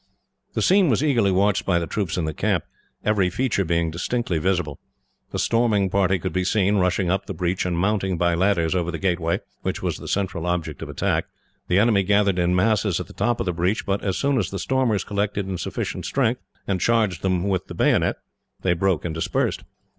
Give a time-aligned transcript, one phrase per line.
[0.55, 2.63] The scene was eagerly watched by the troops in the camp,
[3.05, 4.79] every feature being distinctly visible.
[5.29, 8.89] The storming party could be seen, rushing up the breach and mounting, by ladders, over
[8.89, 11.25] the gateway, which was the central object of attack.
[11.67, 14.49] The enemy gathered in masses at the top of the breach, but as soon as
[14.49, 18.15] the stormers collected in sufficient strength, and charged them with the bayonet,
[18.63, 19.61] they broke and dispersed.